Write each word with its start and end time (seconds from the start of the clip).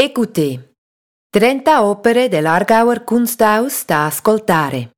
Écoutez. 0.00 0.60
30 1.28 1.82
opere 1.82 2.28
dell'Argauer 2.28 3.02
Kunsthaus 3.02 3.84
da 3.84 4.06
ascoltare. 4.06 4.90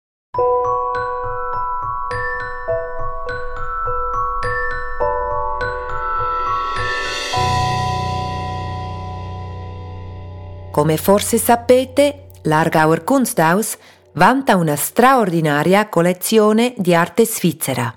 Come 10.71 10.97
forse 10.99 11.39
sapete, 11.39 12.27
l'Argauer 12.43 13.03
Kunsthaus 13.03 13.79
vanta 14.13 14.57
una 14.57 14.77
straordinaria 14.77 15.89
collezione 15.89 16.75
di 16.77 16.95
arte 16.95 17.25
svizzera. 17.25 17.91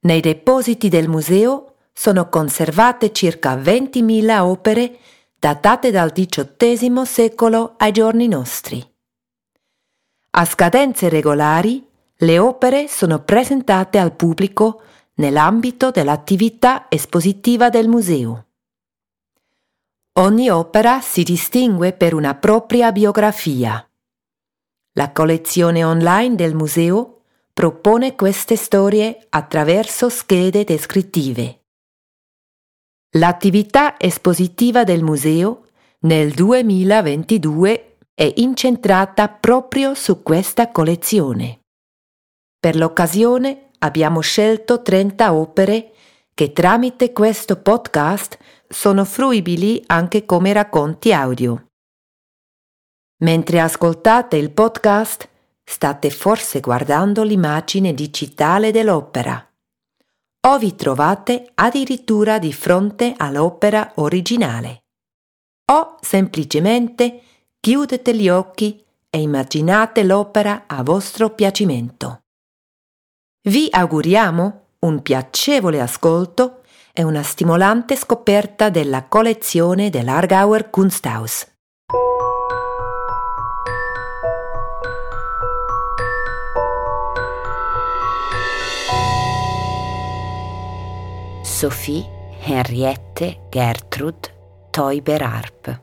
Nei 0.00 0.20
depositi 0.20 0.88
del 0.88 1.08
museo 1.08 1.74
sono 1.92 2.28
conservate 2.28 3.12
circa 3.12 3.54
20.000 3.54 4.38
opere 4.40 4.98
datate 5.38 5.92
dal 5.92 6.12
XVIII 6.12 7.06
secolo 7.06 7.74
ai 7.76 7.92
giorni 7.92 8.26
nostri. 8.26 8.84
A 10.30 10.44
scadenze 10.44 11.08
regolari, 11.08 11.86
le 12.16 12.38
opere 12.38 12.88
sono 12.88 13.20
presentate 13.20 13.98
al 13.98 14.14
pubblico 14.14 14.82
nell'ambito 15.14 15.90
dell'attività 15.90 16.86
espositiva 16.88 17.68
del 17.68 17.86
museo. 17.86 18.46
Ogni 20.14 20.50
opera 20.50 21.00
si 21.00 21.22
distingue 21.22 21.92
per 21.92 22.14
una 22.14 22.34
propria 22.34 22.90
biografia. 22.90 23.88
La 24.94 25.12
collezione 25.12 25.84
online 25.84 26.34
del 26.34 26.56
museo 26.56 27.20
propone 27.52 28.16
queste 28.16 28.56
storie 28.56 29.26
attraverso 29.28 30.08
schede 30.08 30.64
descrittive. 30.64 31.57
L'attività 33.12 33.98
espositiva 33.98 34.84
del 34.84 35.02
museo 35.02 35.68
nel 36.00 36.30
2022 36.32 37.96
è 38.12 38.30
incentrata 38.36 39.28
proprio 39.28 39.94
su 39.94 40.22
questa 40.22 40.70
collezione. 40.70 41.60
Per 42.60 42.76
l'occasione 42.76 43.70
abbiamo 43.78 44.20
scelto 44.20 44.82
30 44.82 45.32
opere 45.32 45.92
che 46.34 46.52
tramite 46.52 47.12
questo 47.12 47.56
podcast 47.56 48.36
sono 48.68 49.06
fruibili 49.06 49.82
anche 49.86 50.26
come 50.26 50.52
racconti 50.52 51.10
audio. 51.10 51.68
Mentre 53.22 53.60
ascoltate 53.60 54.36
il 54.36 54.50
podcast, 54.50 55.26
state 55.64 56.10
forse 56.10 56.60
guardando 56.60 57.22
l'immagine 57.22 57.94
digitale 57.94 58.70
dell'opera 58.70 59.47
o 60.46 60.58
vi 60.58 60.74
trovate 60.74 61.50
addirittura 61.54 62.38
di 62.38 62.52
fronte 62.52 63.14
all'opera 63.16 63.92
originale. 63.96 64.84
O 65.70 65.96
semplicemente 66.00 67.22
chiudete 67.60 68.14
gli 68.14 68.28
occhi 68.28 68.82
e 69.10 69.20
immaginate 69.20 70.04
l'opera 70.04 70.64
a 70.66 70.82
vostro 70.82 71.30
piacimento. 71.30 72.20
Vi 73.48 73.68
auguriamo 73.70 74.66
un 74.80 75.02
piacevole 75.02 75.80
ascolto 75.80 76.62
e 76.92 77.02
una 77.02 77.22
stimolante 77.22 77.96
scoperta 77.96 78.70
della 78.70 79.04
collezione 79.04 79.90
dell'Argauer 79.90 80.70
Kunsthaus. 80.70 81.46
Sophie 91.58 92.06
Henriette 92.44 93.48
Gertrude 93.50 94.68
Teuber-Harp. 94.70 95.82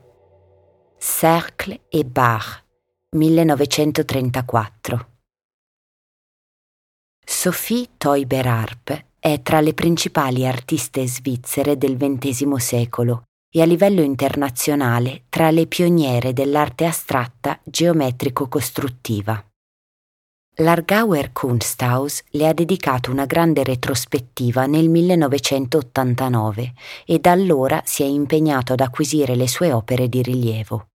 Cercle 0.97 1.81
et 1.89 2.05
Bach, 2.05 2.63
1934. 3.09 5.09
Sophie 7.25 7.89
Teuber-Harp 7.97 9.05
è 9.19 9.41
tra 9.41 9.59
le 9.59 9.73
principali 9.73 10.47
artiste 10.47 11.05
svizzere 11.07 11.77
del 11.77 11.97
XX 11.97 12.55
secolo 12.55 13.23
e 13.53 13.61
a 13.61 13.65
livello 13.65 14.01
internazionale 14.01 15.25
tra 15.27 15.51
le 15.51 15.67
pioniere 15.67 16.31
dell'arte 16.31 16.85
astratta 16.85 17.59
geometrico-costruttiva. 17.65 19.45
L'Argauer 20.59 21.33
Kunsthaus 21.33 22.23
le 22.29 22.47
ha 22.47 22.53
dedicato 22.53 23.11
una 23.11 23.25
grande 23.25 23.61
retrospettiva 23.61 24.65
nel 24.67 24.87
1989 24.87 26.73
e 27.05 27.19
da 27.19 27.31
allora 27.31 27.81
si 27.83 28.03
è 28.03 28.05
impegnato 28.05 28.71
ad 28.71 28.79
acquisire 28.79 29.35
le 29.35 29.49
sue 29.49 29.73
opere 29.73 30.07
di 30.07 30.21
rilievo. 30.21 30.87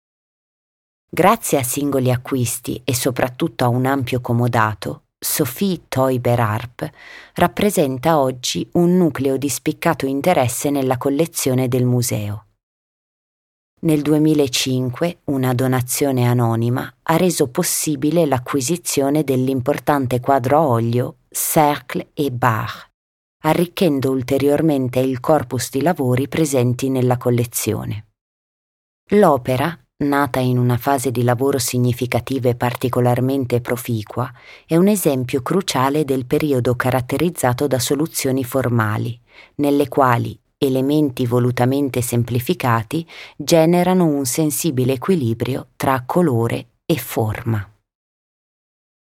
Grazie 1.10 1.58
a 1.58 1.64
singoli 1.64 2.10
acquisti 2.10 2.80
e 2.86 2.96
soprattutto 2.96 3.66
a 3.66 3.68
un 3.68 3.86
ampio 3.86 4.22
comodato, 4.22 5.08
Sophie 5.20 5.82
Teuber 5.90 6.40
Harp 6.40 6.90
rappresenta 7.34 8.18
oggi 8.18 8.66
un 8.74 8.96
nucleo 8.96 9.36
di 9.36 9.50
spiccato 9.50 10.06
interesse 10.06 10.70
nella 10.70 10.98
collezione 10.98 11.68
del 11.68 11.84
museo. 11.84 12.46
Nel 13.82 14.02
2005 14.02 15.20
una 15.26 15.54
donazione 15.54 16.28
anonima 16.28 16.94
ha 17.04 17.16
reso 17.16 17.48
possibile 17.48 18.26
l'acquisizione 18.26 19.24
dell'importante 19.24 20.20
quadro 20.20 20.58
a 20.58 20.68
olio 20.68 21.16
Cercle 21.30 22.10
et 22.14 22.32
Bach, 22.32 22.90
arricchendo 23.44 24.12
ulteriormente 24.12 25.00
il 25.00 25.22
corpus 25.22 25.70
di 25.70 25.82
lavori 25.82 26.28
presenti 26.28 26.90
nella 26.90 27.16
collezione. 27.16 28.08
L'opera, 29.12 29.80
nata 30.04 30.42
in 30.42 30.58
una 30.58 30.78
fase 30.78 31.10
di 31.10 31.24
lavoro 31.24 31.58
significativa 31.58 32.50
e 32.50 32.56
particolarmente 32.56 33.62
proficua, 33.62 34.30
è 34.66 34.76
un 34.76 34.90
esempio 34.90 35.42
cruciale 35.42 36.04
del 36.04 36.26
periodo 36.26 36.76
caratterizzato 36.76 37.66
da 37.66 37.80
soluzioni 37.80 38.44
formali, 38.44 39.18
nelle 39.56 39.88
quali 39.88 40.38
elementi 40.60 41.26
volutamente 41.26 42.02
semplificati 42.02 43.08
generano 43.36 44.06
un 44.06 44.26
sensibile 44.26 44.94
equilibrio 44.94 45.70
tra 45.78 46.04
colore 46.06 46.68
e 46.86 46.98
forma. 46.98 47.66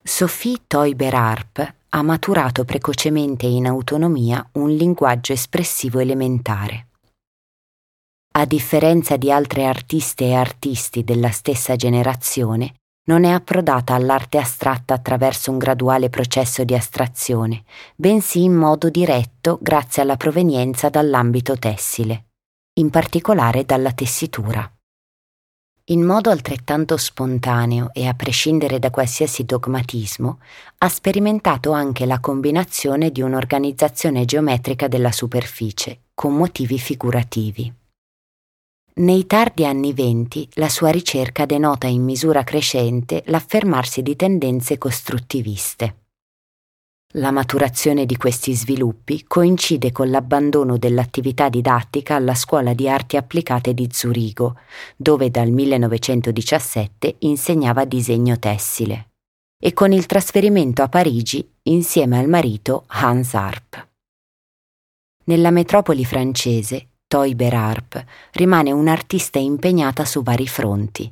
Sophie 0.04 0.58
Teuber-Harp 0.66 1.74
ha 1.90 2.02
maturato 2.02 2.66
precocemente 2.66 3.46
in 3.46 3.68
autonomia 3.68 4.46
un 4.54 4.70
linguaggio 4.72 5.34
espressivo 5.34 6.00
elementare. 6.00 6.88
A 8.38 8.46
differenza 8.46 9.16
di 9.16 9.32
altre 9.32 9.66
artiste 9.66 10.26
e 10.26 10.34
artisti 10.34 11.04
della 11.04 11.30
stessa 11.30 11.76
generazione, 11.76 12.74
non 13.06 13.24
è 13.24 13.30
approdata 13.30 13.94
all'arte 13.94 14.38
astratta 14.38 14.94
attraverso 14.94 15.52
un 15.52 15.58
graduale 15.58 16.10
processo 16.10 16.64
di 16.64 16.74
astrazione, 16.74 17.64
bensì 17.96 18.44
in 18.44 18.54
modo 18.54 18.90
diretto 18.90 19.60
grazie 19.62 20.02
alla 20.02 20.18
provenienza 20.18 20.90
dall'ambito 20.90 21.58
tessile, 21.58 22.26
in 22.80 22.90
particolare 22.90 23.66
dalla 23.66 23.92
tessitura. 23.92 24.70
In 25.90 26.02
modo 26.02 26.32
altrettanto 26.32 26.98
spontaneo 26.98 27.92
e 27.94 28.08
a 28.08 28.16
prescindere 28.16 28.80
da 28.80 28.90
qualsiasi 28.90 29.46
dogmatismo, 29.46 30.40
ha 30.80 30.90
sperimentato 30.90 31.74
anche 31.74 32.08
la 32.08 32.20
combinazione 32.20 33.12
di 33.12 33.22
un'organizzazione 33.22 34.26
geometrica 34.26 34.88
della 34.88 35.12
superficie 35.12 36.06
con 36.16 36.34
motivi 36.34 36.80
figurativi. 36.80 37.72
Nei 38.98 39.26
tardi 39.26 39.66
anni 39.66 39.92
venti 39.92 40.48
la 40.54 40.70
sua 40.70 40.90
ricerca 40.90 41.46
denota 41.46 41.86
in 41.86 42.02
misura 42.02 42.46
crescente 42.46 43.24
l'affermarsi 43.26 44.02
di 44.02 44.16
tendenze 44.16 44.78
costruttiviste. 44.78 46.04
La 47.16 47.32
maturazione 47.32 48.06
di 48.06 48.16
questi 48.16 48.54
sviluppi 48.54 49.26
coincide 49.28 49.92
con 49.92 50.10
l'abbandono 50.10 50.78
dell'attività 50.78 51.50
didattica 51.50 52.16
alla 52.16 52.36
Scuola 52.36 52.74
di 52.74 52.88
Arti 52.88 53.18
Applicate 53.18 53.74
di 53.74 53.90
Zurigo, 53.92 54.60
dove 54.96 55.30
dal 55.30 55.50
1917 55.50 57.16
insegnava 57.20 57.84
disegno 57.84 58.40
tessile, 58.40 59.10
e 59.62 59.74
con 59.74 59.92
il 59.92 60.06
trasferimento 60.06 60.84
a 60.84 60.88
Parigi 60.88 61.46
insieme 61.64 62.18
al 62.18 62.30
marito 62.30 62.86
Hans 62.88 63.34
Arp. 63.34 63.88
Nella 65.26 65.52
metropoli 65.52 66.06
francese 66.06 66.92
Toiber 67.16 67.54
Harp 67.54 68.06
rimane 68.34 68.74
un'artista 68.74 69.40
impegnata 69.40 70.04
su 70.04 70.22
vari 70.22 70.50
fronti. 70.50 71.10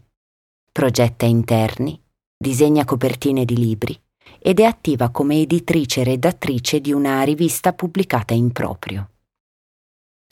Progetta 0.69 1.25
interni, 1.25 1.97
disegna 2.37 2.83
copertine 2.83 3.45
di 3.45 3.55
libri 3.55 3.97
ed 4.37 4.59
è 4.59 4.65
attiva 4.65 5.11
come 5.11 5.39
editrice 5.39 6.01
e 6.01 6.03
redattrice 6.03 6.81
di 6.81 6.91
una 6.91 7.23
rivista 7.23 7.71
pubblicata 7.71 8.33
in 8.33 8.51
proprio. 8.51 9.11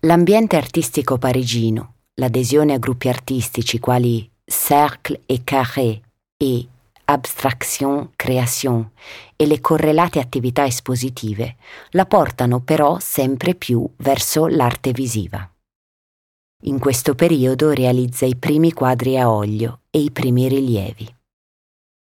L'ambiente 0.02 0.58
artistico 0.58 1.18
parigino, 1.18 1.94
l'adesione 2.16 2.74
a 2.74 2.78
gruppi 2.78 3.08
artistici 3.08 3.80
quali 3.80 4.30
Cercle 4.44 5.22
et 5.26 5.42
Carré 5.46 6.02
e 6.36 6.68
abstraction, 7.06 8.10
création 8.18 8.92
e 9.38 9.46
le 9.46 9.62
correlate 9.62 10.20
attività 10.20 10.66
espositive 10.66 11.56
la 11.92 12.06
portano 12.06 12.60
però 12.60 13.00
sempre 13.00 13.56
più 13.56 13.90
verso 13.96 14.48
l'arte 14.48 14.92
visiva. 14.92 15.51
In 16.66 16.78
questo 16.78 17.16
periodo 17.16 17.72
realizza 17.72 18.28
i 18.28 18.36
primi 18.36 18.72
quadri 18.72 19.18
a 19.18 19.32
olio 19.32 19.80
e 19.90 20.00
i 20.00 20.12
primi 20.12 20.48
rilievi. 20.48 21.16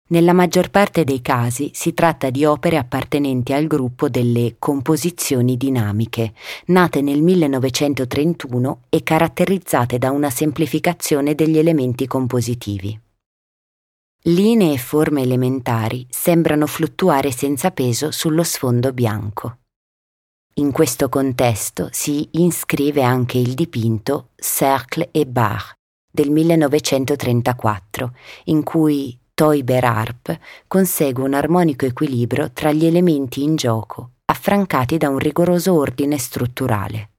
Nella 0.06 0.33
maggior 0.33 0.71
parte 0.71 1.03
dei 1.03 1.21
casi 1.23 1.71
si 1.73 1.93
tratta 1.93 2.31
di 2.31 2.45
opere 2.45 2.77
appartenenti 2.77 3.53
al 3.53 3.67
gruppo 3.67 4.09
delle 4.09 4.55
composizioni 4.61 5.56
dinamiche, 5.56 6.35
nate 6.67 7.01
nel 7.01 7.21
1931 7.21 8.83
e 8.91 9.03
caratterizzate 9.03 9.99
da 9.99 10.12
una 10.12 10.31
semplificazione 10.31 11.35
degli 11.35 11.59
elementi 11.59 12.07
compositivi. 12.07 12.97
Linee 14.27 14.75
e 14.75 14.79
forme 14.79 15.23
elementari 15.23 16.07
sembrano 16.11 16.67
fluttuare 16.67 17.33
senza 17.33 17.73
peso 17.73 18.12
sullo 18.12 18.45
sfondo 18.45 18.93
bianco. 18.93 19.57
In 20.56 20.71
questo 20.71 21.09
contesto 21.09 21.89
si 21.91 22.29
iscrive 22.31 23.03
anche 23.03 23.39
il 23.39 23.55
dipinto 23.55 24.29
Cercle 24.37 25.09
et 25.11 25.27
Bar 25.27 25.73
del 26.09 26.31
1934, 26.31 28.12
in 28.45 28.62
cui 28.62 29.19
Toiber 29.35 29.85
Harp 29.85 30.39
consegue 30.69 31.25
un 31.25 31.35
armonico 31.35 31.87
equilibrio 31.87 32.53
tra 32.53 32.71
gli 32.71 32.87
elementi 32.87 33.43
in 33.43 33.56
gioco, 33.56 34.11
affrancati 34.27 34.97
da 34.97 35.09
un 35.09 35.19
rigoroso 35.19 35.75
ordine 35.75 36.19
strutturale. 36.19 37.13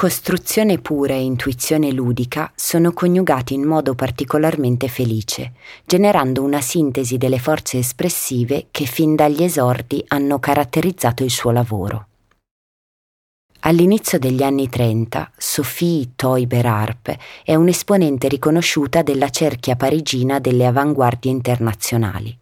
Costruzione 0.00 0.78
pura 0.78 1.12
e 1.12 1.20
intuizione 1.20 1.92
ludica 1.92 2.50
sono 2.54 2.94
coniugati 2.94 3.52
in 3.52 3.64
modo 3.64 3.94
particolarmente 3.94 4.88
felice, 4.88 5.52
generando 5.84 6.42
una 6.42 6.62
sintesi 6.62 7.18
delle 7.18 7.38
forze 7.38 7.80
espressive 7.80 8.68
che 8.70 8.86
fin 8.86 9.14
dagli 9.14 9.42
esordi 9.42 10.02
hanno 10.08 10.38
caratterizzato 10.38 11.22
il 11.22 11.28
suo 11.28 11.50
lavoro. 11.50 12.06
All'inizio 13.60 14.18
degli 14.18 14.42
anni 14.42 14.70
30, 14.70 15.32
Sophie 15.36 16.12
Teuber-Harp 16.16 17.14
è 17.44 17.54
un'esponente 17.54 18.26
riconosciuta 18.28 19.02
della 19.02 19.28
cerchia 19.28 19.76
parigina 19.76 20.38
delle 20.38 20.64
avanguardie 20.64 21.30
internazionali. 21.30 22.34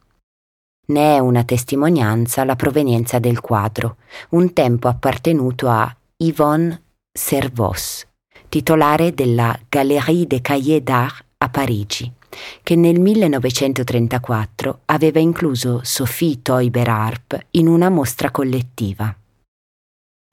Ne 0.87 1.16
è 1.16 1.19
una 1.19 1.43
testimonianza 1.43 2.44
la 2.44 2.55
provenienza 2.55 3.19
del 3.19 3.40
quadro, 3.40 3.96
un 4.28 4.52
tempo 4.52 4.87
appartenuto 4.87 5.69
a 5.69 5.93
Yvonne 6.19 6.82
Servos, 7.19 8.06
titolare 8.49 9.12
della 9.12 9.59
Galerie 9.69 10.26
des 10.26 10.41
Cahiers 10.41 10.82
d'Art 10.82 11.25
a 11.38 11.49
Parigi, 11.49 12.11
che 12.62 12.76
nel 12.76 13.00
1934 13.00 14.82
aveva 14.87 15.19
incluso 15.19 15.81
Sophie 15.82 16.41
Teuber-Harp 16.41 17.47
in 17.50 17.67
una 17.67 17.91
mostra 17.91 18.31
collettiva. 18.31 19.15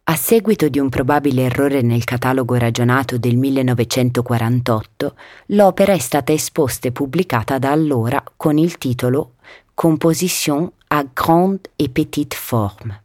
A 0.08 0.16
seguito 0.16 0.70
di 0.70 0.78
un 0.78 0.90
probabile 0.90 1.46
errore 1.46 1.82
nel 1.82 2.04
catalogo 2.04 2.54
ragionato 2.56 3.18
del 3.18 3.36
1948, 3.36 5.16
l'opera 5.48 5.92
è 5.92 6.00
stata 6.00 6.32
esposta 6.32 6.88
e 6.88 6.92
pubblicata 6.92 7.58
da 7.58 7.72
allora 7.72 8.24
con 8.38 8.60
il 8.60 8.78
titolo 8.78 9.34
Composition 9.74 10.72
à 10.90 11.04
grande 11.12 11.72
et 11.78 11.90
petite 11.90 12.38
forme. 12.38 13.05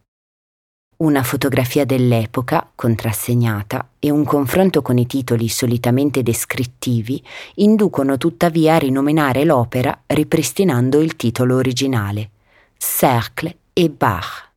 Una 1.00 1.23
fotografia 1.23 1.87
dell'epoca, 1.87 2.70
contrassegnata, 2.75 3.88
e 3.99 4.11
un 4.11 4.23
confronto 4.23 4.82
con 4.82 4.99
i 4.99 5.06
titoli 5.06 5.49
solitamente 5.49 6.23
descrittivi 6.23 7.23
inducono 7.55 8.19
tuttavia 8.19 8.75
a 8.75 8.79
rinominare 8.79 9.44
l'opera 9.44 9.99
ripristinando 10.06 11.00
il 11.00 11.17
titolo 11.17 11.56
originale, 11.56 12.29
Cercle 12.76 13.56
et 13.73 13.91
Bach. 13.91 14.50